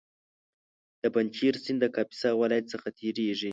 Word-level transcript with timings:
د 1.01 1.03
پنجشېر 1.13 1.55
سیند 1.63 1.79
د 1.81 1.85
کاپیسا 1.95 2.29
ولایت 2.41 2.65
څخه 2.73 2.87
تېرېږي 2.97 3.49